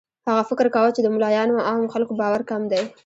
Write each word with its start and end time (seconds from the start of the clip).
هغه 0.27 0.43
فکر 0.49 0.65
کاوه 0.75 0.91
چې 0.95 1.01
د 1.03 1.07
ملایانو 1.15 1.53
او 1.59 1.63
عامو 1.67 1.91
خلکو 1.93 2.13
باور 2.21 2.41
کم 2.49 2.61
دی. 2.71 2.83